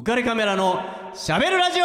[0.00, 0.80] 浮かれカメラの
[1.12, 1.84] しゃべるラジオ。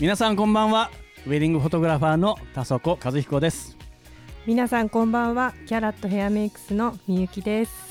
[0.00, 0.90] 皆さんこんばんは。
[1.26, 3.76] ウェディングフォトグラファーの田底和彦です。
[4.46, 5.52] 皆さんこんばんは。
[5.66, 7.87] キャラットヘアメイクスのみゆきです。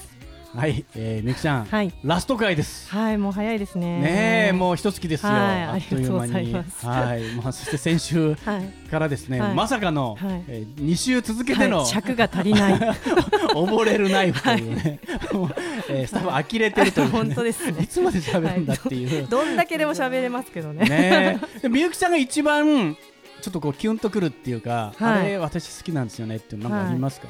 [0.58, 1.94] はい、えー、みゆきちゃん、はい。
[2.04, 2.90] ラスト回です。
[2.90, 4.02] はいもう早いですね。
[4.02, 6.34] ねえもう一月ですよ、はいあっという間に。
[6.34, 9.54] はい、まあ、そして先週 はい、からですね、はい。
[9.54, 10.44] まさかの、はい。
[10.48, 12.74] えー、2週続けての、はい、尺が足りない。
[13.54, 15.00] 溺れるナイフというね、
[15.32, 15.56] もう
[15.90, 17.84] えースタッフ呆れてるという、ね、本当ですね。
[17.84, 20.86] いつまで喋るんだっていう、どんだけでも喋れますけどね。
[20.90, 21.40] ね
[21.70, 22.98] みゆきちゃんが一番
[23.44, 25.20] ちょっとこうキュンとくるっていうか、はい。
[25.20, 27.28] あれ私好きなんですよねっていうのなんかありますか、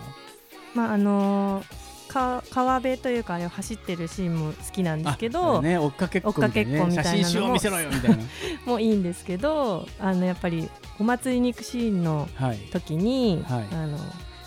[0.74, 1.77] まああのー
[2.08, 8.24] か川辺というかあれを走ってるシーンも好きなんですけど、ね、追っかけっこみたいな、追っかけっこみね、たいなのも写真集を見せろよみたいな。
[8.66, 12.58] もういいんですけどあのやっぱりお祭りに行くシーンのはい。
[12.72, 13.68] 時に、はい。
[13.72, 13.98] あの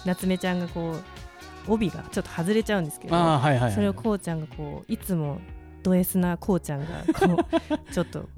[0.04, 0.92] 夏目ちゃんがこ
[1.68, 5.40] う帯がちょっと外れちゃうんですけどはいはいそれをこうちゃんがこういつも
[5.82, 7.38] ド S なこうちゃんがこ
[7.70, 8.28] う ちょっと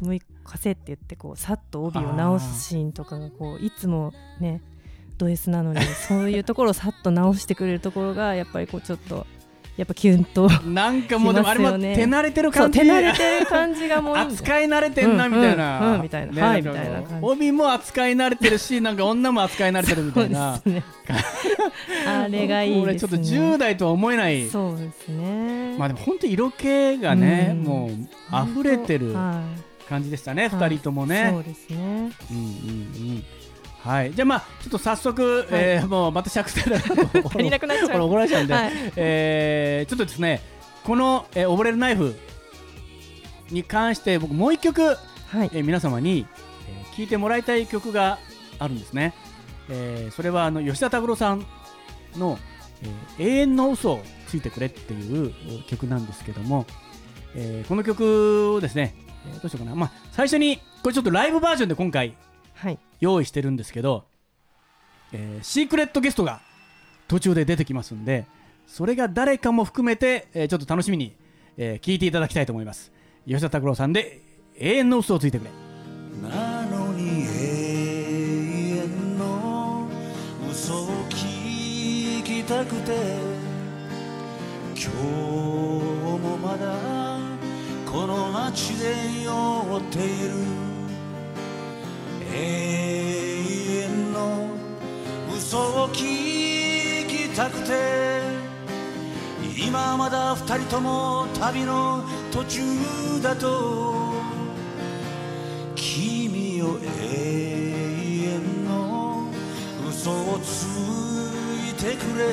[0.00, 4.62] 向かせって言ってこうさっと帯を直すシーンとかがこういつもね
[5.20, 9.26] ド S なのに そういうところをさっと直してくれるところがやっぱりこうちょっと
[9.76, 12.80] やっぱキュンとなんかもうでもあれも手慣れてる感じ。
[12.80, 16.32] 手慣れてる感じがもう扱い慣れてんなみたいな、みたいな。
[16.32, 20.60] ねはいみたいな帯も扱い慣れてるしなんか女も扱い慣れてるみたいな。
[22.06, 24.48] あれがいい俺ちょっと10代とは思えない。
[24.48, 25.76] そうですね。
[25.78, 27.62] まあでも本当色気がね、うん。
[27.62, 29.70] もう溢れてるはい。
[29.90, 31.76] 感じでしたね、はい二人ともね、そうですね。
[31.78, 32.42] うんうんう
[33.16, 33.24] ん
[33.84, 34.12] はい。
[34.14, 36.64] じゃあまあちょっと早速、えーもうまた尺 足
[37.38, 38.02] りなくなっちゃう。
[38.02, 38.72] 怒られちゃうんで、はい。
[38.96, 40.42] えーちょっとですね
[40.84, 42.14] この、えー、溺れるナイフ
[43.50, 44.94] に関して僕もう一曲、は
[45.44, 45.50] い。
[45.52, 46.26] えー皆様に、
[46.68, 48.18] えー聴いてもらいたい曲が
[48.58, 49.14] あるんですね、
[49.70, 51.46] えーそれはあの吉田拓郎さん
[52.16, 52.38] の、
[53.18, 55.32] えー永遠の嘘をついてくれ」っていう
[55.66, 56.66] 曲なんですけども、
[57.34, 58.94] えーこの曲をですね、
[59.32, 62.14] えーどうしようかな、まあ、最初にこれちょっとライブバージョンで今回はい
[63.00, 64.04] 用意してるんですけど、
[65.12, 66.40] えーシークレットゲストが
[67.08, 68.26] 途中で出てきますんで
[68.66, 71.14] それが誰かも含めて、えーちょっと楽しみに、
[71.56, 72.92] えー聞いていただきたいと思います。
[73.26, 74.20] 吉田拓郎さんで
[74.58, 75.50] 「永遠の嘘をついてくれ」
[76.22, 77.30] なのに永
[78.84, 79.88] 遠の
[80.50, 82.92] 嘘を聞きたくて
[84.74, 84.96] 今日
[86.18, 87.18] もまだ
[87.90, 89.30] この街で酔
[89.78, 90.39] っている
[97.40, 97.72] たくて
[99.66, 102.60] 今まだ二人とも旅の途中
[103.22, 104.12] だと
[105.74, 109.30] 君よ永遠の
[109.88, 110.64] 嘘をつ
[111.70, 112.24] いてくれ。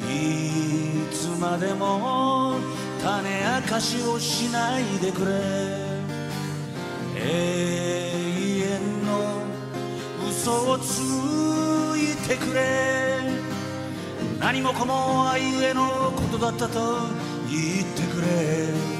[0.00, 2.54] いつまでも
[3.02, 3.28] 種
[3.60, 5.32] 明かしをしないでくれ。
[7.14, 7.20] 永
[8.62, 9.42] 遠の
[10.26, 11.00] 嘘をつ
[11.98, 12.95] いてくれ。
[14.46, 16.98] 何もかも愛ゆえのことだったと
[17.50, 18.95] 言ってくれ。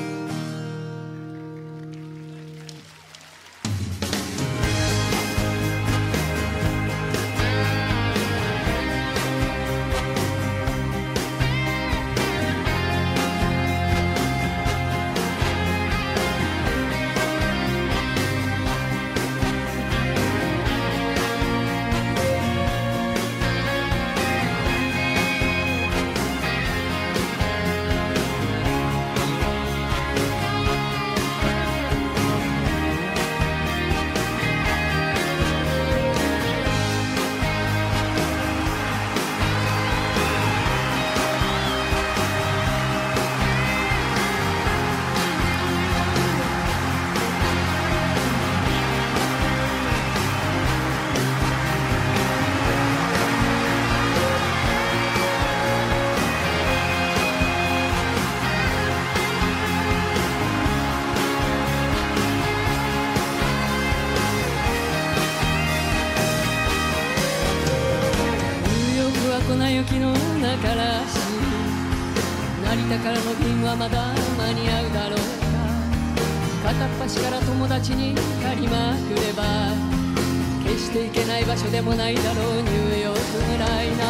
[69.76, 71.20] 雪の中らしい
[72.64, 75.18] 成田からの便はまだ間に合うだろう
[76.64, 79.44] か片っ端から友達に借りまくれば
[80.64, 82.62] 決して行けない場所でもないだろう。
[82.62, 83.20] ニューヨーク
[83.52, 84.04] ぐらいな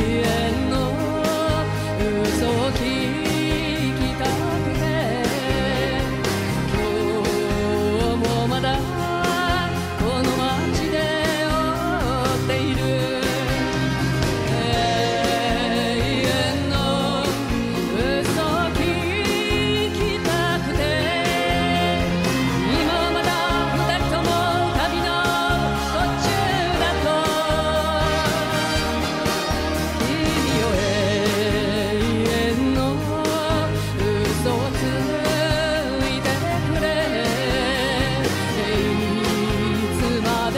[0.00, 0.90] 永遠の
[2.22, 3.03] 嘘を聞いて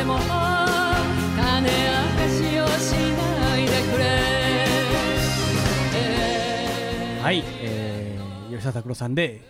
[0.06, 0.18] も
[1.36, 1.70] 種明
[2.16, 4.04] かしをしないでくれ
[7.22, 9.40] はい、えー、吉田拓郎さんで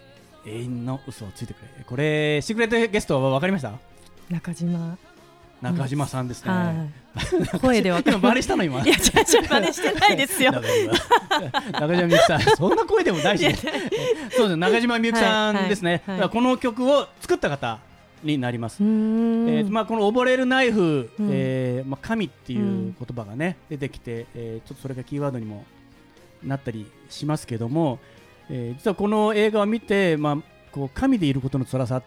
[0.46, 3.72] 永遠の嘘をついてくれこれシークレットゲストは分かりました？
[4.30, 4.96] 中島
[5.62, 6.50] 中島さんですね。
[6.50, 6.86] は
[7.56, 8.18] い、 声でわかる。
[8.18, 8.82] 真したの今？
[8.82, 10.52] いや、じゃじゃ真似してないですよ。
[11.72, 13.46] 中島みゆきさん、 そんな声でも大事、
[14.36, 14.56] そうです。
[14.56, 16.02] 中島みゆきさんですね。
[16.06, 17.78] はいはい、この曲を作った方
[18.22, 21.28] になります、えーまあ、この溺れるナイフ、うん。
[21.30, 25.64] えーまあ、神っていう言葉がね、出てきて、えーちょっとそれがキーワードにも
[26.42, 27.98] なったりしますけども、
[28.48, 30.36] えー実はこの映画を見て、まあ、
[30.72, 32.02] こう神でいることの辛さっ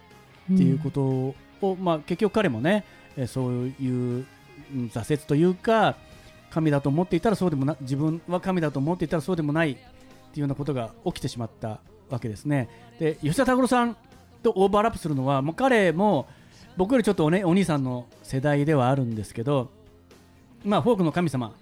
[0.46, 1.34] ていうことを、
[1.76, 2.84] まあ、結局彼もね、
[3.16, 4.26] えーそういう
[4.74, 5.96] うん挫折というか
[6.50, 9.84] 神だと思っていたらそうでもな自分は神だと思っていたらそうでもないってい
[10.36, 12.68] うようなことが起きてしまったわけですね。
[12.98, 13.96] で吉田拓郎さん
[14.42, 16.28] とオーバーラップするのはもう彼も
[16.76, 19.70] 僕よりちょっとお,、ね、お兄さんの世代ではあるんですけど、
[20.64, 21.52] まあ、フォークの神様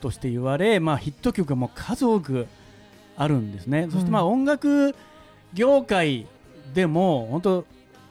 [0.00, 2.46] として言われ、まあ、ヒット曲がもう数多く
[3.16, 3.88] あるんですね。
[3.90, 4.94] そしてまあ音楽
[5.52, 6.26] 業界
[6.74, 7.64] でも本当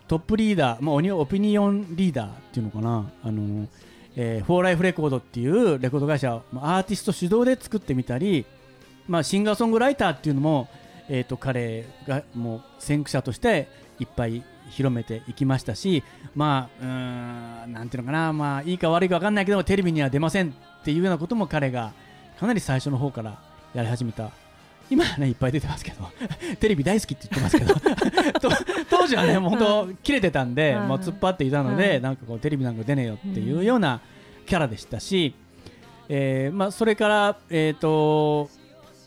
[0.08, 3.68] トップリーダー、まあ、オピニオンリーダーっていうのかなあの、
[4.16, 8.46] えーフォーライフレコードっていうレコード会社アーティスト主導で作ってみたり、
[9.08, 10.68] まあ、シンガーソングライターっていうのも、
[11.08, 13.70] えー、と彼がもう先駆者として
[14.02, 16.04] いっぱい広めていきましたし
[16.36, 21.94] まあうーんなんていうのかなまあいいか悪いか分かんないけどテレビには出ませんっていうようなことも彼が
[22.40, 23.40] かなり最初の方から
[23.74, 24.32] やり始めた。
[24.90, 26.10] 今はねいっぱい出てますけど
[26.60, 27.74] テレビ大好きって言ってますけど
[28.42, 28.50] と
[28.90, 34.02] 当時はね本当切れてたんで、はいもう突っ張っていたので、はいなんかこうテレビなんか出ねえよっていうような
[34.46, 35.34] キャラでしたし、
[36.10, 38.50] えーまあ、それから、えー、と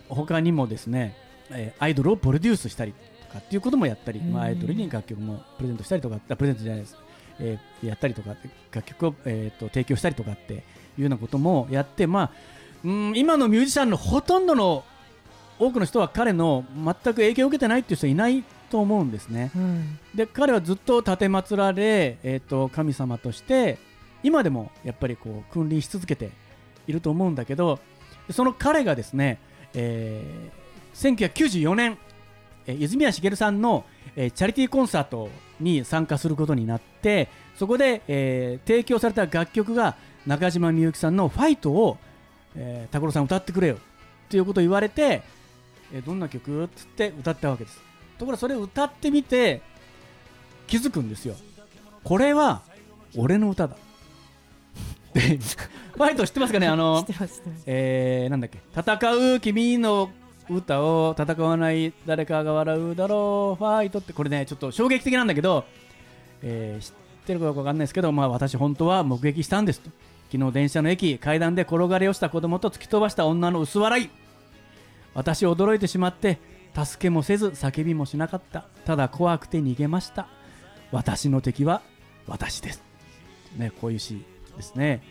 [0.08, 1.16] 他にもですね、
[1.50, 2.98] えーアイドルをプロデュースしたりと
[3.34, 6.96] かっていうこともやったり、まあ、アイドルに楽曲もプレゼントしたりとかあプレゼントじゃないです、
[7.40, 8.34] えーやったりとか
[8.72, 10.56] 楽曲を、えー、と提供したりとかってい
[10.98, 12.30] うようなこともやって、まあ、
[12.84, 14.84] うん今のミュージシャンのほとんどの
[15.58, 19.50] 多くの人は彼の全く影響を受けてないっていう人はいないと思うんですね。
[19.54, 19.98] うん。
[20.14, 23.78] で彼はずっと立てまつられ、えー、と神様として
[24.22, 26.30] 今でもやっぱりこう君臨し続けて
[26.86, 27.78] いると思うんだけど
[28.30, 29.38] その彼がですね、
[29.74, 30.64] えー
[30.94, 31.98] 1994年、
[32.66, 33.84] えー泉谷しげるさんの、
[34.16, 35.28] えーチャリティーコンサート
[35.60, 39.96] に参加することになってそこで、えー提供された楽曲が
[40.26, 41.98] 中島みゆきさんの「ファイトを、
[42.56, 43.78] えー拓郎さん歌ってくれよっ
[44.28, 45.22] ていうことを言われて、
[45.92, 46.64] えーどんな曲？
[46.64, 47.76] っつって歌ったわけです。
[48.18, 49.60] ところがそれを歌ってみて
[50.66, 51.34] 気づくんですよ。
[52.02, 52.62] これは
[53.16, 53.76] 俺の歌だ。
[55.14, 56.66] でファイト知ってますかね？
[56.66, 57.06] あ知の
[57.66, 58.58] えー、なんだっけ？
[58.76, 60.10] 戦う君の
[60.50, 63.58] 歌を戦わない誰かが笑うだろう。
[63.58, 65.64] ファイトってこれねちょっと衝撃的なんだけど、
[66.42, 66.90] えー知
[67.24, 69.88] ってるかどうかわかんないですけど、まあ、私本当は目撃したんですと。
[70.30, 74.10] 昨日電車の駅階段で転がり落ちた子供と突き飛ばした女の薄笑い。
[75.14, 76.38] 私驚いてしまって
[76.74, 78.66] 助けもせず叫びもしなかった。
[78.84, 80.26] ただ怖くて逃げました。
[80.92, 81.80] 私の敵は
[82.26, 82.82] 私です。
[83.56, 84.22] ねこういう詩
[84.56, 85.02] ですね。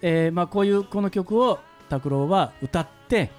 [0.00, 1.58] えーまあ、こういうこの曲を
[1.90, 3.30] 拓郎は歌って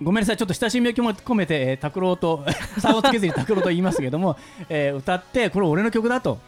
[0.00, 2.44] ごめんなさいちょっと親しみを込めて、えー拓郎と
[2.78, 4.36] 差をつけずに拓郎と言いますけども、
[4.68, 6.38] えー歌ってこれ俺の曲だと。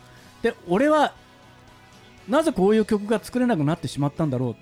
[0.42, 1.12] で俺は
[2.28, 4.56] なぜこういう曲が作れなくなってしまったんだろうっ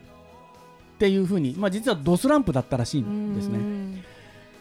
[0.98, 3.58] ていうふうに、まあ、実はドスランプだったらしいんですね。
[3.58, 4.02] ね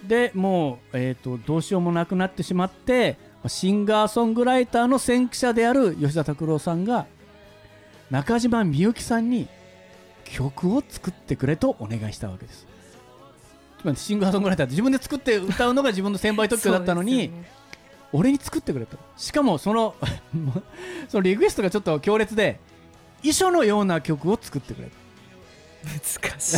[0.04, 7.06] でもう、えー、とどうしようもなくなってしまってシンガーソングライターの先駆者である吉田拓郎さんが
[8.10, 9.48] 中島みゆきさんに
[10.24, 12.68] 曲を作ってくれとお願いしたわけです
[13.82, 17.32] つまりシンガーソングライターって自分で作って歌うのが自分の先輩特許だったのに、
[18.14, 19.96] 俺に作ってくれとしかもその
[21.10, 22.60] そのリクエストがちょっと強烈で
[23.24, 24.90] 遺書のような曲を作ってくれ
[25.84, 26.58] 難しい。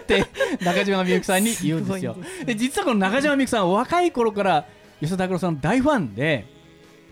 [0.00, 0.26] って
[0.64, 2.14] 中島みゆきさんに言うんですよ。
[2.14, 4.64] ですねで実はこの中島みゆきさんは若い頃から
[5.00, 6.46] 吉田拓郎さんの大ファンで、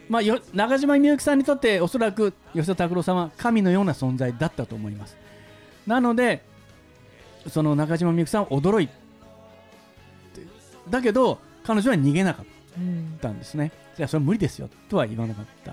[0.08, 5.18] まあ、よ中島みゆきさんにとっておそらく吉田拓郎さんは神のような存在だったと思います。
[5.86, 6.42] なので
[7.48, 8.99] その中島みゆきさんは驚いて
[10.90, 12.44] だけど彼女は逃げなかっ
[13.20, 13.72] たうんですね。
[13.96, 15.72] じゃあそれは無理ですよとは言わなかった。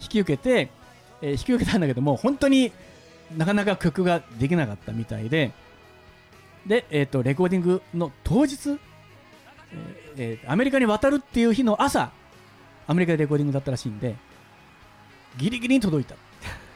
[0.00, 0.70] 引き受けて、
[1.22, 2.72] えー引き受けたんだけども本当に
[3.36, 5.52] なかなか曲ができなかったみたいで、
[6.66, 8.78] で、えー、とレコーディングの当日、えー
[10.16, 12.10] えーアメリカに渡るっていう日の朝、
[12.86, 14.16] アメリカでレコーディングだったらしいんで、
[15.36, 16.14] ギリギリに届いた。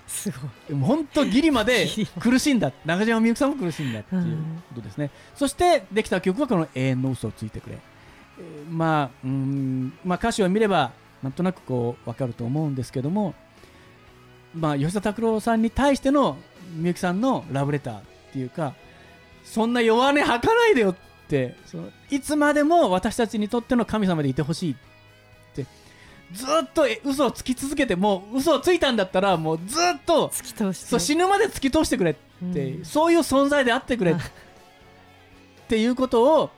[0.06, 0.50] すごい。
[0.68, 1.88] でも本当ギリまで
[2.20, 2.72] 苦しんだ。
[2.84, 7.78] 中島みゆきさんも苦しんだっていうことですね、そしてできた曲がこの「永遠の嘘をついてくれ」
[8.38, 10.92] えーまあうーんまあ歌詞を見れば
[11.22, 13.34] なんとなくこう分かると思うんですけども
[14.54, 16.36] まあ吉田拓郎さんに対しての
[16.74, 18.74] みゆきさんのラブレターっていうか
[19.44, 20.94] そんな弱音吐かないでよっ
[21.24, 24.76] ってそのいつまでも私たちにとっての神様でいてほしいっ
[25.54, 25.66] て
[26.34, 32.14] ずっとえ嘘をつき続けてもう嘘をついたんだったらもうずっと突き通してそう死ぬまで突き通してくれっ
[32.52, 32.84] て、うん。
[32.84, 34.16] そういう存在であってくれっ
[35.68, 36.50] ていうことを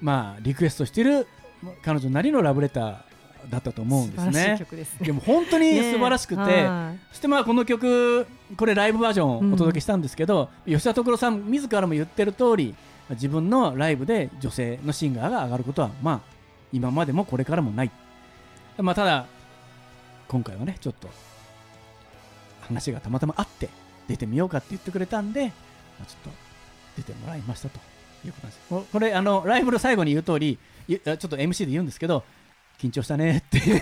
[0.00, 1.26] まあリクエストしている
[1.82, 2.96] 彼女なりのラブレター
[3.48, 4.56] だったと思うんですね。
[4.58, 5.06] 曲ですね。
[5.06, 6.68] でも本当に素晴らしくて、
[7.10, 12.74] そしてまあこの曲これライブバージョンをお届けしたんですけど、吉田拓郎さん自らも言ってる通り
[13.10, 16.20] 自分のライブで女性のシンガーが上がることはまあ
[16.72, 17.90] 今までもこれからもない、
[18.82, 19.26] まあ、ただ
[20.28, 21.08] 今回はねちょっと
[22.62, 23.68] 話がたまたまあって
[24.08, 25.52] 出てみようかって言ってくれたんで、ま
[26.02, 26.38] あ、ちょっと
[26.96, 27.78] 出てもらいましたと
[28.24, 28.68] いうことなんです。
[28.68, 32.22] ここれあのライブの最後に言う通りゆちょっと MC で言うんですけど
[32.78, 33.60] 緊張したねって。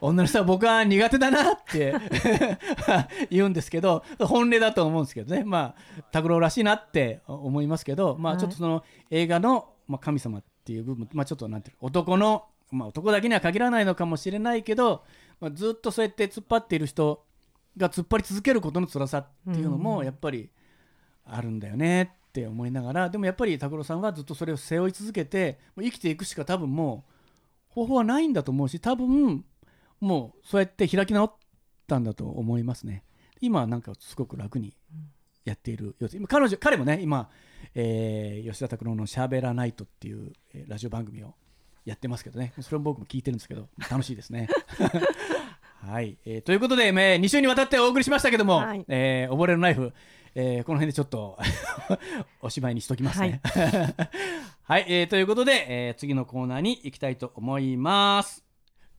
[0.00, 1.94] 女の人は僕は苦手だなって
[3.30, 5.44] 言うんですけど本音だと思うんですけどね。
[5.44, 8.40] まあ拓郎らしいなって思いますけど、まあ、はい。
[8.40, 15.04] ちょっとその映画の、まあ、神様っていう部分、まあ、ちょっとなんていうの男の、まあ、男だけには限らないのかもしれないけど、
[15.40, 17.24] まあ、ずっとそうやって突っ張っている人
[17.76, 20.04] が突っ張り続けることの辛さっていうのもうん。
[20.04, 20.50] やっぱり
[21.24, 27.04] あるんだよねって思いながらでもやっぱり拓郎さんはずっとそれを背負い続けてもう生きていくしか多分も
[27.70, 29.44] う方法はないんだと思うし多分
[30.00, 31.32] もうそうやって開き直っ
[31.86, 33.04] たんだと思いますね。
[33.40, 34.74] 今はなんかすごく楽に
[35.44, 37.30] やっているようです今彼女彼もね今、
[37.74, 41.34] えー吉田拓郎の「しゃべらないと」っていう、えーラジオ番組を
[41.84, 42.52] やってますけどね。
[42.60, 44.48] それも僕も聞いてるんですけど楽しいですね。
[45.86, 48.84] はい、えーということで、え2週にわたってお送りしましたけども「はい。
[48.88, 49.92] えー溺れるナイフ」
[50.34, 51.38] えーこの辺でちょっと
[52.42, 53.40] おしまいにしときますね。
[54.62, 58.44] はい、 えーということで、えー次のコーナーに行きたいと思います。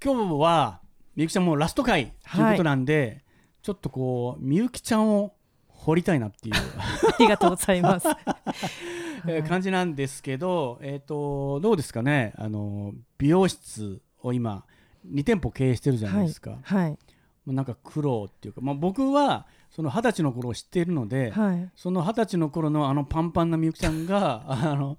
[0.03, 0.81] 今日は
[1.15, 3.23] みゆきちゃんもラスト回ということなんで、
[3.61, 5.35] ちょっとこうみゆきちゃんを
[5.81, 8.07] 掘りたいなっていう ありがとうございます。
[9.27, 12.33] えー感じなんですけど、えー、とどうですかね？
[12.37, 14.65] あの美容室を今
[15.07, 16.97] 2店舗経営してるじゃないですか、はい。
[17.45, 21.71] まあなんか苦労っていうか、まあ、僕はその二十歳の頃を知っているので、はい。
[21.75, 24.97] その二十歳の頃のあのパンパンなみゆきちゃんが あの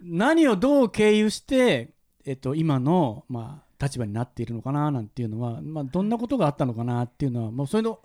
[0.00, 1.94] 何をどう経由して、
[2.24, 8.00] えっと、今の、まあ、立場になっているのかななんていうのは、まあ、どんなことがあったのかなっていうのはもうそれの、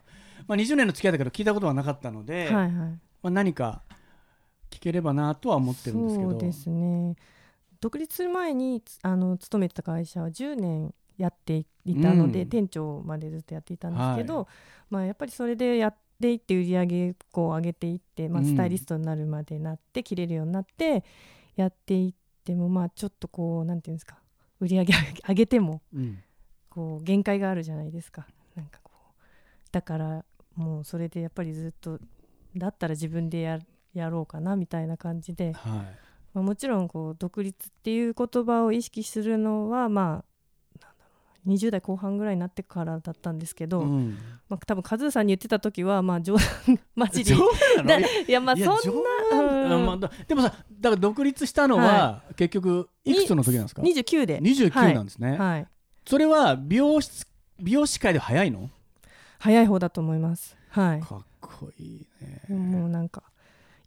[0.48, 2.72] まあ、20年の付き合いだけど聞いたことはなかったので、はいはい。
[2.72, 3.82] まあ、何か
[4.70, 6.32] 聞ければなとは思ってるんですけど。
[6.32, 7.16] そうですね。
[7.82, 12.50] 独立する前につあの勤めてた会社は10年やっていたので、うん。
[12.50, 14.48] 店長までずっとやっていたんですけど、は
[14.90, 18.48] まあやっぱりそれでやっていって売り上げこう上げていって、まあ、うん。
[18.48, 21.04] スタイリストになるまでなって、切れるようになって
[21.56, 24.18] やっていってもまあちょっとこうなんていうんですか
[24.60, 24.94] 売り上げ
[25.28, 26.20] 上げてもうん。
[26.70, 28.28] こう限界があるじゃないですか。
[28.56, 29.24] なんかこう
[29.72, 30.26] だから
[30.56, 32.00] もうそれでやっぱりずっと
[32.56, 33.60] だったら自分でや
[33.94, 36.06] やろうかなみたいな感じで、はい。
[36.34, 40.06] まあ、もちろんこう独立っていう言葉を意識するのはまあ
[40.82, 41.12] なんだろ
[41.46, 44.18] うな20代後半ぐらいになってからだったんですけど、うん。
[44.50, 47.36] まあ、多分カズーさんに言ってた時はまあ冗談 マジで。
[48.28, 49.70] いやまあそん冗なうん。
[49.70, 54.40] 談まあだでもさだから独立したのは、結局いくつの時なんですか？29で。
[54.42, 55.68] 29なんですね、はい。
[56.06, 57.26] それは美容室
[57.60, 58.70] 美容師界で早いの？
[59.40, 60.58] 早い方だと思います。
[60.70, 61.02] はい。
[61.02, 62.56] かっこいいね。
[62.56, 63.24] もうなんか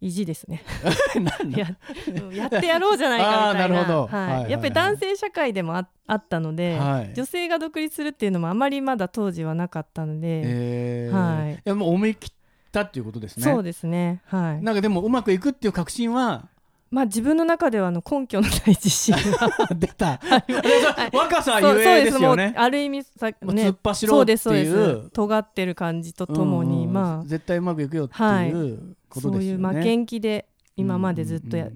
[0.01, 0.63] 意地ですね。
[1.55, 1.67] や
[2.07, 3.75] うんやってやろうじゃないかみたいな。
[3.75, 4.07] なるほど。
[4.07, 4.21] はい。
[4.21, 4.51] はいはいはい。
[4.51, 7.13] やっぱり男性社会でもああったので、はい。
[7.13, 11.15] 女性が独立するっていうのもあまりまだ当時はなかったので、えー。
[11.43, 11.53] はい。
[11.53, 12.31] いやもう思い切っ
[12.71, 13.43] たっていうことですね。
[13.43, 14.21] そうですね。
[14.25, 14.63] はい。
[14.63, 16.47] なんかでもうまくいくっていう確信は
[16.91, 19.15] まあ自分の中ではあの根拠のない自信。
[19.15, 20.17] が 出た。
[20.17, 21.15] はい。
[21.15, 22.53] 若さゆえですよね。
[22.57, 23.35] ある意味さね。
[23.41, 25.09] 突っ走ろそううっていう。
[25.11, 26.93] 尖ってる感じとともに、うん。
[26.93, 28.49] まあ絶対うまくいくよってはい。
[28.49, 29.63] いうことですよね。
[29.63, 31.69] そういう負けん気で今までずっとや、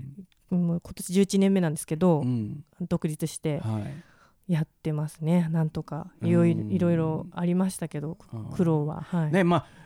[0.50, 2.28] もう今年11年目なんですけど、うん。
[2.28, 4.52] うん独立してはい。
[4.52, 5.48] やってますね。
[5.52, 6.08] なんとか。
[6.22, 8.18] いろいろありましたけど
[8.56, 9.02] 苦労は。
[9.02, 9.83] はい、ねまあ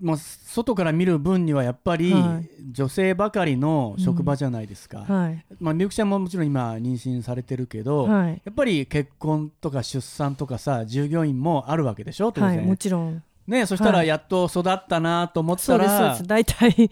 [0.00, 2.48] まあ、外から見る分にはやっぱりはい。
[2.72, 5.44] 女性ばかりの職場じゃないですか、はい。
[5.60, 8.42] まあ、みゆきちゃんももちろん今妊娠されてるけど、はい。
[8.44, 13.22] やっぱり結婚とか出産とかさ従業員もあるわけでしょ当然、はいもちろん。
[13.46, 14.08] ね、そしたらはい。
[14.08, 16.26] やっと育ったなと思っそうですそうたら、です。
[16.26, 16.72] 大体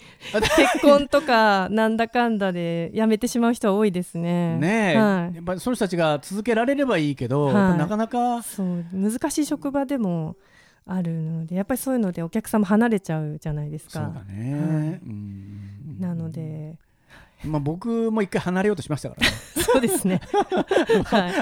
[0.56, 4.56] 結婚とかなんだかんだで辞めてしまう人は多いですね。
[4.58, 5.34] ねえ、はい。
[5.34, 7.78] やっぱりその人たちが続けられればいいけど、はい。
[7.78, 10.37] なかなかそう難しい職場でも
[10.87, 13.93] あるのでやっぱりそういうのでお客様離れちゃうじゃないですか。
[13.93, 14.62] そうだね、はい。
[14.62, 15.97] うん。
[15.99, 16.76] なので。
[17.45, 19.33] まあ、僕も一回離れようとしましたからね。
[19.62, 20.21] そうですね。
[21.05, 21.33] はい。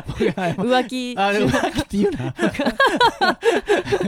[0.54, 1.14] 浮気。
[1.16, 2.30] あでも浮気って言うな。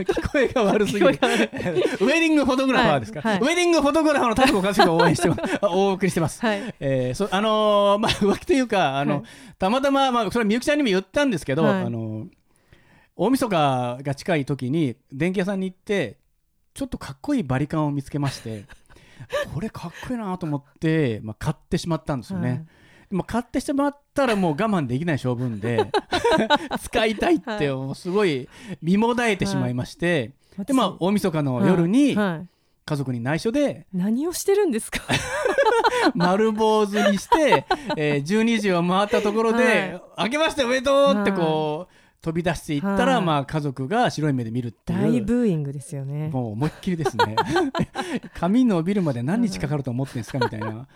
[0.02, 1.06] 聞こえが悪すぎる。
[1.06, 3.20] ウェディングフォトグラファーですか。
[3.20, 6.40] ウェディングフォトグラファーの田所和志を応援してますお送りしてます。
[6.40, 6.74] はい。
[6.80, 9.22] えーそあのーまあ浮気というかあの、はい。
[9.58, 11.82] たまたま、まあ、それはみゆきちゃんにも言ったんですけど、はい。
[11.82, 12.26] あのー
[13.16, 16.18] 大晦日が近い時に電気屋さんに行って
[16.74, 18.64] ちょっとかっこいいバリカンを見つけまして
[19.54, 22.48] これかっこいいなと思って、まあ、買ってしまったんですよね。
[22.48, 22.66] はい。
[23.10, 25.88] でも買ってしまったらもう我慢できない性分で
[26.82, 28.48] 使いたいってすごい
[28.82, 30.32] 身もだえてしまいまして、
[30.66, 32.28] でまあ大晦日の夜にはい。
[32.30, 32.48] はい。
[32.86, 35.00] 家族に内緒で何をしてるんですか？
[36.14, 37.64] 丸坊主にして、
[37.96, 41.94] えー12時を回ったところで「明けましておめでとう!」ってこう
[42.24, 43.22] 飛び出していったら、はい。
[43.22, 45.02] まあ家族が白い目で見るっていう。
[45.02, 46.30] 大ブーイングですよね。
[46.32, 47.36] もう思いっきりですね。
[48.32, 50.88] 髪伸びるまで何日かかると思ってんですかみたいな。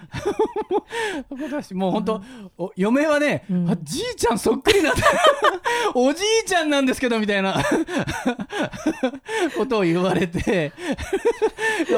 [1.29, 2.23] 私 もう本当、
[2.57, 3.71] お嫁はね、うん。
[3.71, 4.95] あじいちゃんそっくりな
[5.95, 7.63] おじいちゃんなんですけどみたいな。
[9.55, 10.73] ことを言われて。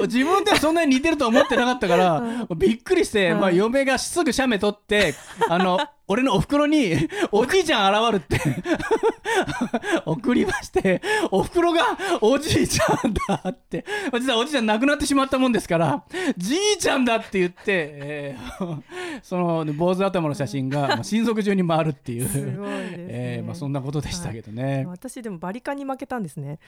[0.03, 5.15] 自分ではそんなに似てると思ってなかったから、びっくりして、はいまあ、嫁がすぐ写メ撮って
[5.49, 5.79] あの
[6.11, 8.41] 俺のお袋に おじいちゃん現るって。
[10.05, 11.01] 送りまして
[11.31, 13.85] お袋がおじいちゃんだって。
[14.11, 16.03] まあ実はおじいちゃん亡くなってしまったもんですから
[16.37, 18.83] じいちゃんだって言って、えー
[19.23, 22.57] その坊主頭の写真がまあ親族中に回るっていう、すね。
[23.13, 24.85] えーまあ、そんなことでしたけどね。
[24.89, 26.59] 私でもバリカンに負けたんですね。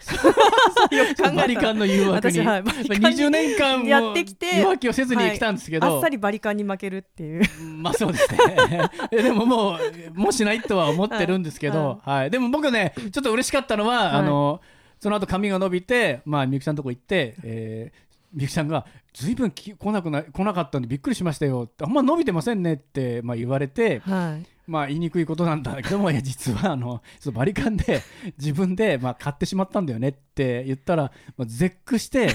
[1.35, 2.63] バリカンの誘惑に、私はい。
[2.63, 7.43] バリカンに20年間もやってきて浮気をせずに来たんですけど、あっさりバリカンに負けるっていう。
[7.79, 8.91] まあそうですね。
[9.11, 12.31] えでももうもうしないとは思ってるんですけど、 はい。
[12.31, 14.11] でも僕ねちょっと嬉しかったのは、はい。
[14.21, 14.61] あの
[15.01, 24.47] その後髪が伸びてまあみゆきさんのとこ行って、えーみゆきさんが「ずいぶんき来なくな来なかったんでびっくりしましたよ」あんま伸びてませんねって、まあ、言われて、はい。
[24.67, 28.01] まあ言いにくいことなんだけども実はあのバリカンで
[28.39, 32.31] 自分でまあ買ってしまったんだよねって言ったら、まあ、絶句して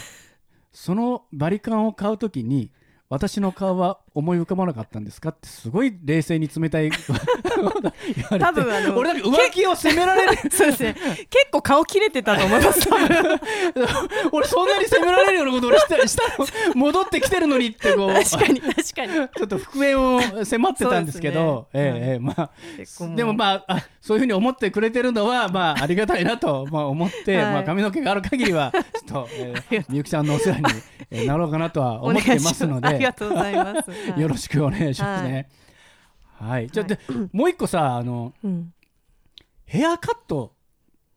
[0.71, 2.69] そのバリカンを買うときに
[3.09, 5.29] 私の顔は思い浮かばなかったんですか？
[5.29, 6.89] ってすごい冷静に冷たい。
[6.89, 7.21] 言わ
[8.31, 10.37] れて多分あの 俺なんか浮気を責められる。
[10.51, 10.95] そうですね。
[11.29, 12.89] 結構顔切れてたと思います。
[14.31, 18.13] 俺そんなに責められるようなこと俺したしたの戻ってきてるのにってこう。
[18.13, 19.13] 確かに確かに。
[19.13, 21.67] ちょっと復縁を迫ってたんですけど。
[21.73, 22.49] ええええまあ
[23.15, 27.45] でもまああそういうふうに思ってくれてるのはまあありがたいなとまあ思って、はい。
[27.53, 28.83] まあ髪の毛がある限りはちょっ
[29.25, 30.63] と、えーみゆきちゃんのお世話に
[31.11, 34.21] えーなろうかなとは思ってますのお願いしありでがとうございます、はい。
[34.21, 35.49] よろしくお願いしますね。
[36.39, 36.99] はい、じゃあ、で
[37.33, 38.73] もう一個さあのうん。
[39.65, 40.53] ヘアカット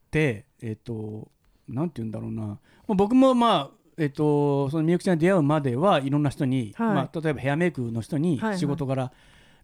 [0.08, 1.30] ってえっ、と
[1.68, 2.42] なんて言うんだろうな。
[2.42, 2.56] ま
[2.88, 6.94] あ僕もまあえっとそのみゆきちゃんに出会うまではいろんな人に、はい。
[6.94, 9.12] まあ、例えばヘアメイクの人に仕事柄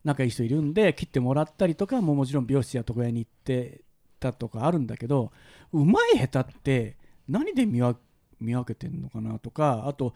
[0.04, 3.80] 仲いい人いるんで切ってもらったりとかももちろん美容室や床屋に行って
[4.20, 5.32] たとかあるんだけど
[5.72, 6.96] うまい下手って
[7.28, 7.96] 何で見分
[8.40, 10.14] 見分けてんのかなとかあと、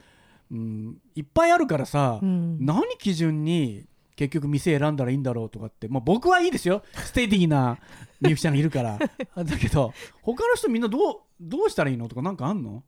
[0.51, 2.65] うん、いっぱいあるからさ、うん。
[2.65, 3.87] 何基準に
[4.17, 6.83] 結局店選んだらいいんだろうとかって、まあ、僕はいいですよ。
[6.93, 7.79] ステディな
[8.21, 8.99] みゆきちゃんがいるから。
[8.99, 12.83] だけど他の人みんなどうどうしたらいいのとかなんかあんの？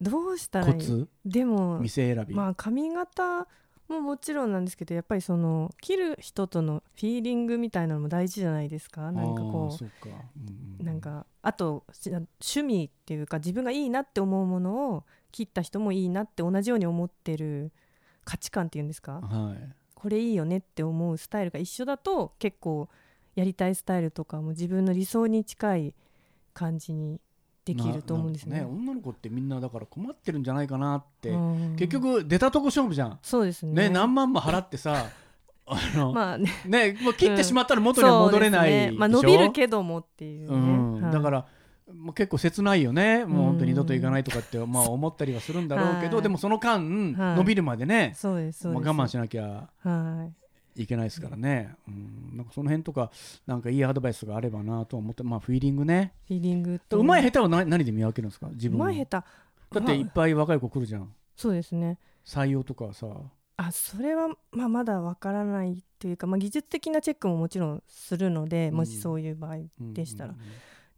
[0.00, 0.74] どうしたらいい？
[0.74, 1.08] コツ？
[1.24, 3.46] でも店選び、まあ髪型
[3.88, 9.12] ももちろんなんですけどやっぱりその切る人とのフィーリングみたいなのも大事じゃないですか？
[9.12, 10.08] なんかこそうか、
[10.80, 10.84] うん。
[10.84, 17.72] なんかあとし趣味っていうか自分がいいなって思うものを切った人もいいなって同じように思ってる
[18.24, 19.14] 価値観っていうんですか？
[19.14, 19.74] はい。
[19.96, 22.88] これいいよねって思うスタイルが一緒だと結構
[23.34, 25.94] やりたいスタイルとかも自分の理想に近い
[26.52, 27.20] 感じに
[27.64, 28.58] できると思うんですね。
[28.58, 31.36] ななるほど女の子ってみんなだから困ってるんじゃないかなって、う
[31.72, 31.76] ん。
[31.76, 33.18] 結局出たとこ勝負じゃん。
[33.22, 33.88] そうですね。
[33.88, 35.06] ね何万も払ってさ
[35.66, 36.48] あの、まあね。
[36.64, 41.02] ねもう切ってしまったら元には戻れないうですねまあ、伸びるけどもっていうね、うん。
[41.02, 41.12] はい。
[41.12, 41.46] だから
[41.98, 46.22] もう結構切ないよね、もう本当に二度と行かないとかって、まあ、思ったりはするんだろうけど、はい。
[46.22, 47.36] でもその間、はい。
[47.36, 50.30] 伸びるまでね、そうです我慢しなきゃは
[50.76, 50.82] い。
[50.82, 53.10] いけないですからね、うん、なんかその辺とか、
[53.46, 56.98] なんかいいアドバイスがあればなと思って、まあ、フィーリングね、フィーリングと。
[56.98, 58.80] うまい下手は何何で見分けるんですか、自う分。
[58.80, 59.78] はまい下手。
[59.78, 61.98] だっていっぱい若い子来るじゃん、そうですね。
[62.24, 63.06] 採用とかはさ、
[63.56, 68.74] あそれは、まあ、まだわからないというか、まあ、技術的なチェックももちろんするので、うん。
[68.76, 70.38] もしそういう場合うんでしたらうん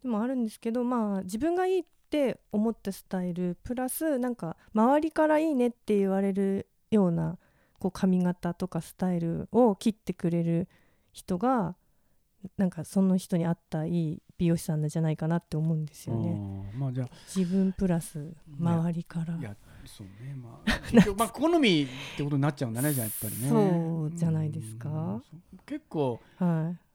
[0.01, 7.37] でもあるんですけどまあ自分がいいって思ったスタイルプラスなんか周りからいいねって言われるような
[7.79, 10.67] こう髪型とかスタイルを切ってくれる
[11.11, 11.75] 人が
[12.57, 16.29] なんかその人に合ったいい美容師さんなんじゃないかなって思うんですよね。
[16.29, 19.55] うんまあじゃあ自分プラス周りから、いや
[19.85, 20.71] そうねまあ
[21.17, 23.49] まあ好みってことになっちゃうんだねじゃあやっぱりね。
[23.49, 24.89] そうじゃないですか。
[24.89, 25.23] うん
[25.65, 26.86] 結構はい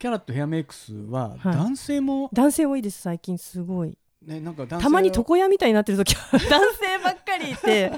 [0.00, 1.54] キャラットヘアメイクスははい。
[1.56, 3.96] 男性も男性多いです最近すごい。
[4.26, 6.40] ねなんかたまに床屋みたいになってる時は 男
[6.74, 7.90] 性ばっかりいて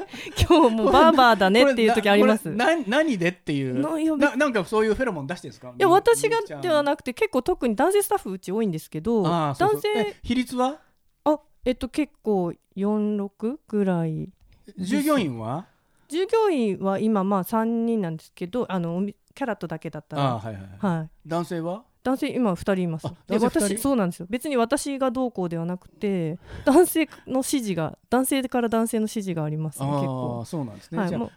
[0.48, 2.50] 今日もうバーバーだねっていう時あります。
[2.50, 5.72] な何でっていうなななんかそういうフェロモン出してるんですか？
[5.78, 10.80] や私がではくなくて結構特に男性スタッフうち多いんですけど男性え比率は？
[11.24, 14.28] あえっと結構46ぐらい。
[14.76, 15.66] 従業員は？
[16.08, 20.34] 従業員は今まあ3人なんですけどあのキャラットだけだったら。
[20.36, 20.68] はいはい。
[20.78, 21.10] はい。
[21.28, 21.84] 男性は？
[22.04, 23.06] 男性今2人います。
[23.06, 24.26] あで私そうなんですよ。
[24.28, 30.40] 別に私がどうこうではなくて 男性の指示が男性から男性の指示がありますね結あ構。
[30.42, 30.98] あそうなんですね。
[30.98, 31.30] はいも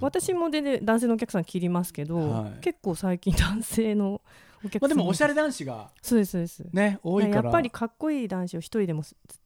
[0.00, 2.60] 私もで、ね、男性のお客さん切りますけど、はい。
[2.60, 4.20] 結構最近男性の
[4.80, 6.64] まあでもおしゃれ男子がそうですそうです。
[6.72, 7.42] ね多いから。
[7.42, 9.02] やっぱりかっこいい男子を一人でも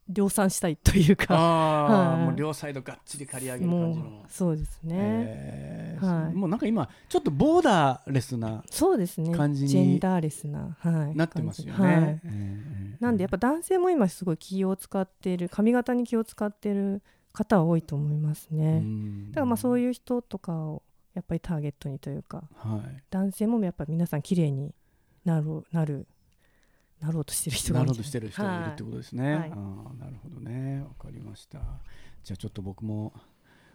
[0.09, 1.35] 量産したいというか。
[1.35, 2.25] ああ、 はい。
[2.27, 4.25] もう両サイドがっちり刈り上げる感じの。
[4.29, 6.35] そうですね、えーはい。
[6.35, 9.35] もうなんか今ちょっとボーダーレスなそうですね。
[9.35, 12.21] 感じにジェンダーレスな、はい、なってますよね、はい。
[12.25, 13.03] えー。
[13.03, 17.03] なんでやっぱ男性も今すごい気を使ってる髪型に気を使ってる
[17.33, 19.31] 方は多いと思いますね、うん。
[19.31, 20.83] だからまあそういう人とかを
[21.15, 23.03] やっぱりターゲットにというかはい。
[23.11, 24.75] 男性もやっぱり皆さん綺麗に
[25.27, 26.07] なる
[27.01, 29.35] なろうとしてる人がなろうとしてる人がいるってことですね。
[29.35, 31.59] はいああなるほどねわかりました。
[32.25, 33.13] じゃあちょっと僕も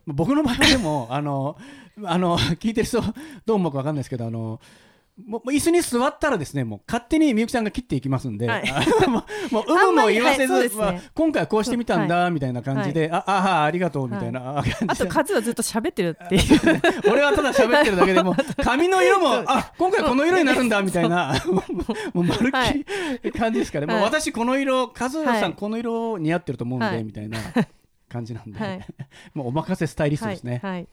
[0.06, 1.58] まあ僕の場合でもあの
[2.04, 3.02] あの聞いてる人
[3.46, 4.60] どう思うかわかんないですけどあの
[5.26, 8.64] もう椅子に座ったらですねもう勝手にみゆきさんが切っていきますんで、はい。
[9.10, 10.76] もう 有無も言わせず、はいね。
[10.76, 13.32] まあ今回はこうしてみたんだ、みたいな感じで、ああ
[13.62, 16.82] あありがとうみたいな感じで、あとカズはずっと喋ってるっていう。
[17.12, 21.34] 俺はただ喋ってるだけでも 髪の色もあ今回この色になるんだみたいな。
[22.14, 22.86] もうまるっき
[23.24, 24.06] り感じですから、もうはい。
[24.06, 25.50] 私この色カズさはい。
[25.50, 27.04] んこの色似合ってると思うんで、はい。
[27.04, 27.38] みたいな
[28.10, 28.86] 感じなんで、はい。
[29.34, 30.60] もうお任せスタイリストですね。
[30.64, 30.88] はい、はい。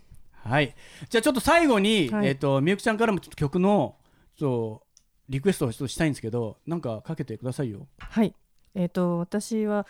[0.44, 0.74] はい、
[1.10, 2.28] じゃあちょっと最後に、はい。
[2.28, 3.96] えっ、とみゆきちゃんからもちょっと曲の
[4.38, 7.86] そうリクエストをしたいんですけど、なんかかけてくださいよ。
[7.98, 8.34] はい。
[8.74, 9.86] えっ、と私は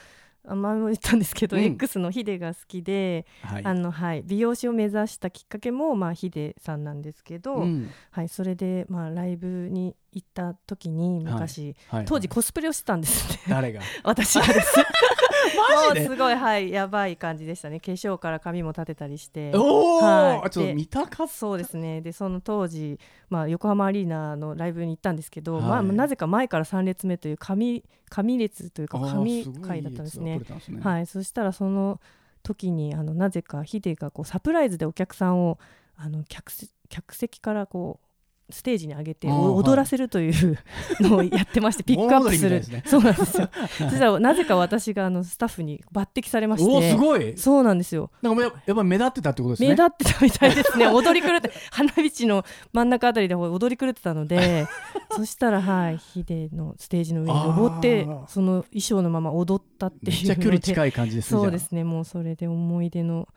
[0.46, 1.62] あ前も言ったんですけど、うん。
[1.62, 3.64] X のヒデが好きで、はい。
[3.64, 7.90] あのはい、美容師を目指したきっかけも、まあ、ヒデさんなんですけど、うん。
[8.11, 12.04] はい、それで、まあ、ライブに行った時に昔、はい。
[12.06, 13.40] 当時コスプレをしてたんですね。
[13.48, 13.80] 誰が？
[14.04, 14.74] 私がです
[15.56, 16.06] マジで？
[16.06, 17.80] すごいはいやばい感じでしたね。
[17.80, 19.52] 化粧から髪も立てたりして。
[19.54, 20.50] おお、はい。
[20.50, 21.28] ちょっと見たかった。
[21.28, 22.00] そうですね。
[22.00, 22.98] でその当時、
[23.30, 25.62] まあ、横浜アリーナのライブに行ったんですけど、はい。
[25.62, 30.38] まあ、なぜか前から3列目という紙紙列というか紙会だったんですね。
[30.38, 30.80] ね。
[30.82, 32.00] はい、そしたらその
[32.42, 35.58] 時にあのなぜかヒデがこうサプライズでお客さんを
[35.96, 38.07] あの客席客席からこう
[38.50, 40.58] ステージに上げて踊らせるという
[41.00, 42.82] のをやってまして ピックアップする、ね。
[42.87, 43.50] そうなんですよ。
[43.52, 47.37] そしたらなぜか私があのスタッフに抜擢されましおおすてごい。
[47.37, 48.11] そうなんですよ。
[48.22, 49.68] なんかややっぱり目立ってたってことですね。
[49.68, 50.87] 目立ってたみたいですね。
[50.88, 54.66] 踊り狂って花道の真ん中あたりで踊り狂ってたので
[55.14, 61.40] そしたらはいヒデのステージの上に登ってその衣装のまま踊ったっていうめっちゃ距離近い感じですね。
[61.40, 61.84] そうですね。
[61.84, 63.28] もうそれで思い出の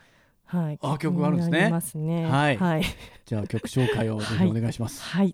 [0.52, 0.80] はい。
[0.82, 1.70] あ曲があるんですね。
[1.70, 2.26] ますね。
[2.26, 2.58] はい。
[2.58, 2.84] はい、
[3.26, 5.02] じゃあ曲紹介をぜひお願いします。
[5.02, 5.34] はい、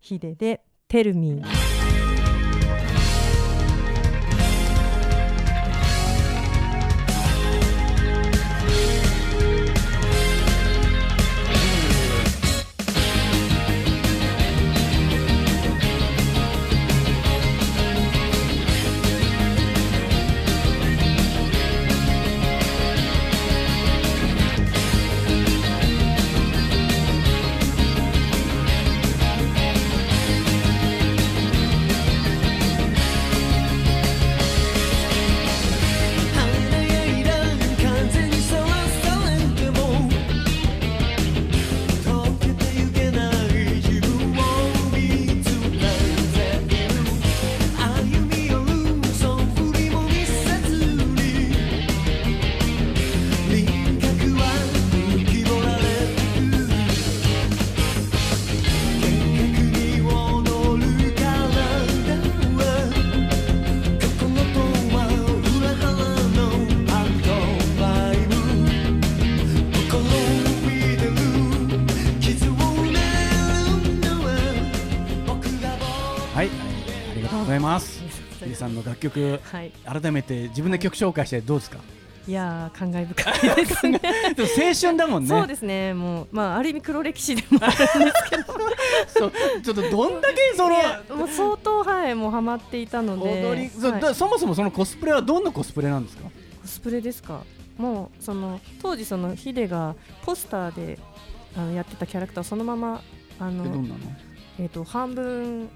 [0.00, 1.73] ヒデでテルミー
[79.10, 79.72] 曲、はい。
[79.84, 81.78] 改めて自分で曲紹介してどうですか？
[82.26, 82.32] い。
[82.32, 83.98] やー感慨深いですね。
[84.34, 85.28] でも青春だもんね。
[85.28, 85.92] そうですね。
[85.94, 88.44] もうまあある意味黒歴史でもあるんですけど。
[89.08, 93.42] そうちょっとどんだけそのいやもう相当はいもうハマっていたので。
[93.42, 94.00] 踊り、そうはい。
[94.00, 96.24] だそもそもそのコスプレはどんなコスプレなんですか？
[96.24, 96.30] コ
[96.66, 97.42] スプレですか？
[97.76, 100.98] もうその当時そのヒデがポスターで
[101.56, 103.02] あのやってたキャラクターをそのまま
[103.40, 103.98] あのでどんなの？
[104.60, 105.68] えっ、と半分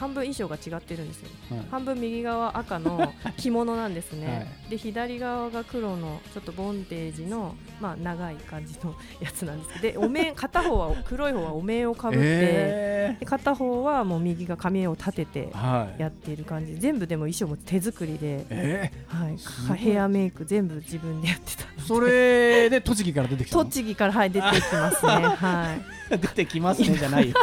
[0.00, 1.66] 半分衣装が違ってるんですよはい。
[1.70, 4.32] 半分右側赤の 着物なんですね、は
[4.68, 4.70] い。
[4.70, 10.00] で左側が黒のちょっとボンテージの、まあ、長い感じのやつなんですけど。
[10.00, 16.00] でお面 片方は黒い方はお面をかぶって、えで片方はもう右が髪を立ててーはい。
[16.00, 16.76] やっている感じ。
[16.76, 19.76] 全部でも衣装も手作りで、えはい。
[19.76, 21.64] ヘアメイク全部自分でやってた。
[21.64, 23.64] ーそれで栃木から出てきたの？
[23.64, 25.76] 栃木から、はい、出てきますね、は
[26.10, 27.34] 出てきますねじゃないよ。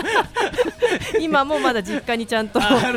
[1.20, 2.47] い、今もまだ実家にちゃん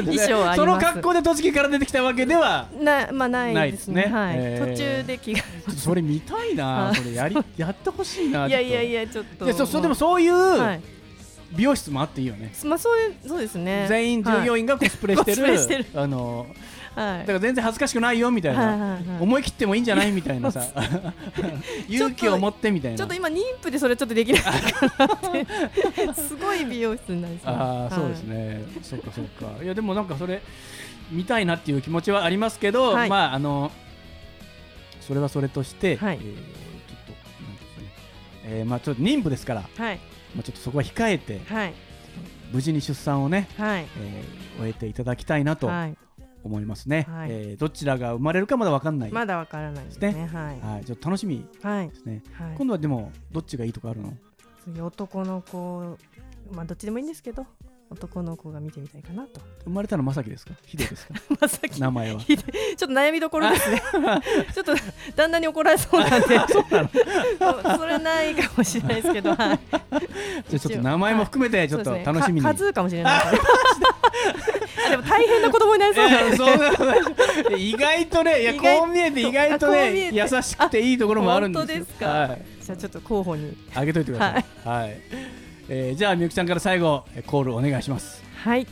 [0.03, 0.35] んですね。
[0.35, 2.69] 衣装ありその格好で栃木から出てきたわけでは。
[2.81, 3.95] なまあないですね。
[3.95, 4.15] ないですね。
[4.15, 4.35] はい。
[4.39, 4.71] えー。
[4.71, 5.43] 途中で着替
[5.77, 7.13] それ見たいなはいそれ。
[7.15, 9.45] やりやってほしいなえいやいやいややちょっと。
[9.45, 10.81] いやそそでもそういうはい
[11.53, 12.53] 美容室もあっていいよね。
[12.65, 13.87] まあそういうそうですね。
[13.89, 15.85] 全員従業員がコスプレしてコスプレしてる。
[15.93, 16.47] るあの
[16.95, 17.21] はい。
[17.21, 20.65] だから全然恥ずかしくないよみたいなはいはいはい思い切ってもいいんじゃないみたいなさ
[21.89, 22.99] 勇気を持ってみたいな。
[22.99, 28.63] ちょっと今妊婦でそれちょっとできないかなってすごい美容室なんですよああそうですね。
[28.83, 29.63] そっかそっか。
[29.63, 30.41] いやでもなんかそれ
[31.11, 33.09] 見たいなっていう気持ちはありますけどはい。
[33.09, 33.73] まああの
[35.01, 36.19] それはそれとしてはい。
[36.23, 36.35] えー
[36.89, 37.93] ちょっとなんですね。
[38.45, 39.99] えーまあちょっと妊婦ですからはい
[40.35, 41.75] まあちょっとそこは控えてはい。
[42.53, 43.87] 無事に出産をねはい。
[43.99, 45.97] えー終えていただきたいなとはい。
[46.43, 47.29] 思いますね、はい。
[47.31, 50.29] えーどちらが生まれるかまだわかんない、まだわからないですね。
[50.33, 50.61] はい。
[50.61, 51.89] はい、ちょっと楽しみはい。
[51.89, 52.57] ですね、はい。
[52.57, 54.13] 今度はでもどっちがいいとかあるの？
[54.65, 55.97] 次男の子
[56.53, 57.47] まあどっちでもいいんですけど
[57.91, 59.41] 男の子が見てみたいかなと。
[59.65, 60.53] 生まれたのまさきですか？
[60.65, 61.15] ヒデですか？
[61.41, 62.21] まさき名前は？
[62.21, 62.39] ちょっ
[62.79, 63.83] と悩みどころですね。
[64.55, 64.75] ちょっと
[65.17, 66.27] 旦那に怒られそうなんで。
[67.77, 69.59] それないかもしれないですけどはい。
[69.69, 73.25] じゃあちょっと名前も含めてちょっと楽しみに、か数かもしれない
[74.91, 76.31] でも大変な子供になりそうなんで。
[76.31, 76.37] えー
[77.49, 81.67] そう意外とねいやこう見えて意外とね優しくていいところもあるんですよ。
[81.67, 82.07] 本当ですか？
[82.07, 83.57] はい、じゃあちょっと候補に。
[83.75, 84.45] あげといてください。
[84.69, 85.01] はい、
[85.73, 88.23] えーじゃあみゆきさんから最後えーコールお願いします。
[88.45, 88.67] はい。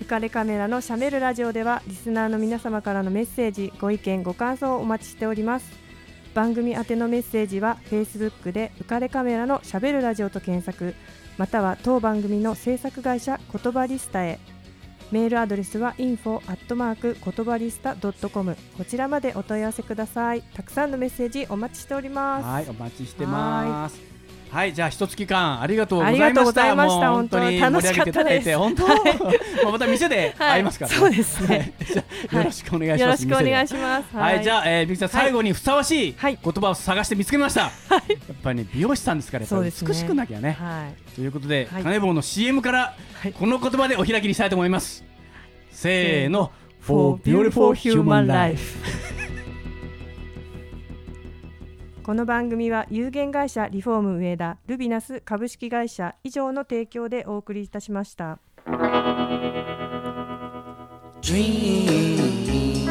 [0.00, 5.70] 浮かれカメラのシャメルラジオではリスナーの皆様からのメッセージご意見ご感想をお待ちしております。
[6.34, 10.94] 番組宛てのメッセージは Facebook で浮かれカメラのしゃべるラジオと検索
[11.36, 14.38] または当番組の制作会社言葉リスタへ。
[15.10, 20.40] メールアドレスは info アットマーク言葉リスタ .com こちらまでお問い合わせください。
[20.54, 22.44] たくさんのメッセージお待ちしております。
[22.46, 24.11] はいお待ちしてます
[24.52, 26.26] はいじゃあ一月間ありがとうございました。
[26.26, 27.10] ありがとうございました。
[27.10, 31.72] もう本当に本当盛り上げていただいて本当まあまた店で会いますから、ねそうですね。
[32.28, 34.16] はいよろしくお願いします、よろしくお願いしします。
[34.16, 36.38] はい、じゃあ、えー、みゆきさん、はい最後にふさわしいはい。
[36.42, 37.60] 言葉を探して見つけました。
[37.60, 37.70] やっ
[38.42, 40.52] ぱりね、美容師さんですから、やっぱ美しくなきゃね。
[40.52, 41.14] はい。
[41.14, 41.82] ということで、はい。
[41.82, 43.32] カネボウの CM から、はい。
[43.32, 45.04] この言葉でお開きにしたいと思います。
[45.70, 49.21] せーの、For Beautiful Human Life
[52.04, 58.40] この番組は有限会社リフォーム上田ルビナス株式会社以上の提供でお送りいたしました。
[61.22, 62.81] Dream,